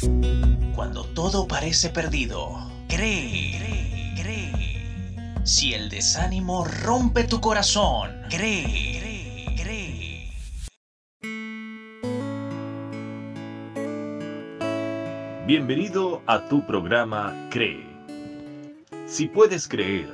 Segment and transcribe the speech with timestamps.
[0.00, 5.34] Cuando todo parece perdido, cree, cree, cree.
[5.44, 10.30] Si el desánimo rompe tu corazón, cree, cree, cree.
[15.46, 17.84] Bienvenido a tu programa Cree.
[19.06, 20.12] Si puedes creer,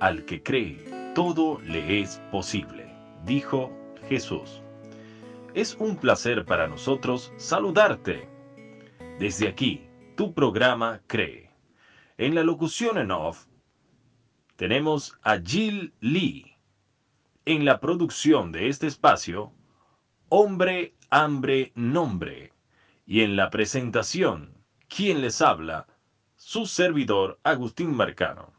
[0.00, 2.94] al que cree, todo le es posible,
[3.24, 3.72] dijo
[4.10, 4.60] Jesús.
[5.54, 8.31] Es un placer para nosotros saludarte.
[9.18, 9.86] Desde aquí,
[10.16, 11.50] tu programa Cree.
[12.18, 13.46] En la locución en off,
[14.56, 16.56] tenemos a Jill Lee.
[17.44, 19.52] En la producción de este espacio,
[20.28, 22.52] Hombre, Hambre, Nombre.
[23.06, 24.54] Y en la presentación,
[24.88, 25.86] quien les habla,
[26.36, 28.52] su servidor Agustín Marcano.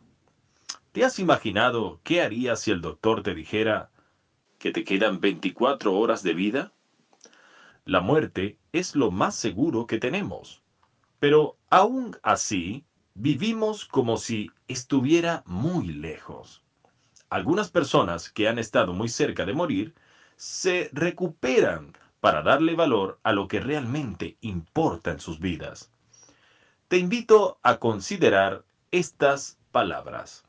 [0.94, 3.90] ¿Te has imaginado qué harías si el doctor te dijera
[4.60, 6.74] que te quedan 24 horas de vida?
[7.85, 10.62] La muerte es lo más seguro que tenemos.
[11.20, 16.62] Pero aún así, vivimos como si estuviera muy lejos.
[17.29, 19.96] Algunas personas que han estado muy cerca de morir
[20.35, 25.94] se recuperan para darle valor a lo que realmente importa en sus vidas
[26.94, 30.46] te invito a considerar estas palabras.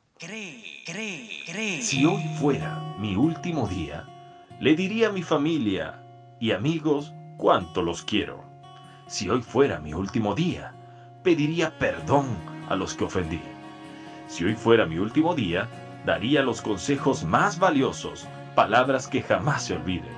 [1.81, 4.07] Si hoy fuera mi último día,
[4.61, 6.05] le diría a mi familia
[6.39, 8.45] y amigos cuánto los quiero.
[9.07, 10.73] Si hoy fuera mi último día,
[11.23, 12.27] pediría perdón
[12.69, 13.41] a los que ofendí.
[14.27, 15.69] Si hoy fuera mi último día,
[16.05, 20.15] daría los consejos más valiosos, palabras que jamás se olviden.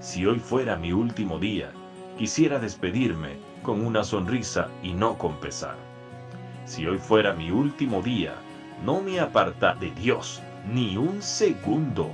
[0.00, 1.70] Si hoy fuera mi último día,
[2.16, 5.76] quisiera despedirme con una sonrisa y no con pesar.
[6.64, 8.34] Si hoy fuera mi último día,
[8.84, 12.10] no me aparta de Dios ni un segundo.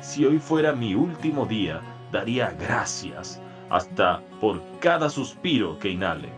[0.00, 1.80] Si hoy fuera mi último día,
[2.14, 6.30] daría gracias hasta por cada suspiro que inhale.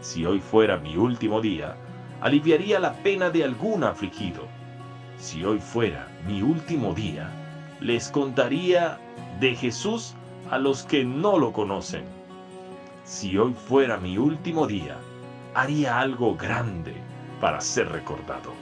[0.00, 1.76] Si hoy fuera mi último día,
[2.20, 4.42] aliviaría la pena de algún afligido.
[5.18, 7.30] Si hoy fuera mi último día,
[7.80, 8.98] les contaría
[9.38, 10.14] de Jesús
[10.50, 12.04] a los que no lo conocen
[13.04, 14.96] si hoy fuera mi último día,
[15.54, 16.94] haría algo grande
[17.40, 18.52] para ser recordado.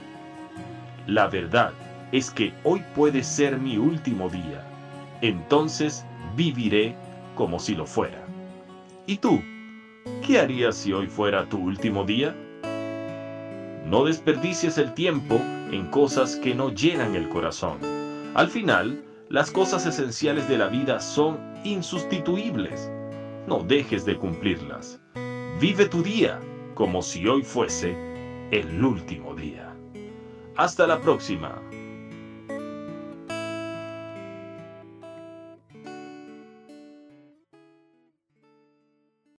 [1.07, 1.71] La verdad
[2.11, 4.65] es que hoy puede ser mi último día.
[5.21, 6.05] Entonces
[6.41, 6.95] viviré
[7.35, 8.25] como si lo fuera.
[9.05, 9.41] ¿Y tú?
[10.25, 12.35] ¿Qué harías si hoy fuera tu último día?
[13.85, 15.35] No desperdicies el tiempo
[15.71, 17.77] en cosas que no llenan el corazón.
[18.33, 22.91] Al final, las cosas esenciales de la vida son insustituibles
[23.47, 24.99] no dejes de cumplirlas.
[25.59, 26.39] Vive tu día
[26.75, 27.95] como si hoy fuese
[28.51, 29.75] el último día.
[30.57, 31.61] Hasta la próxima.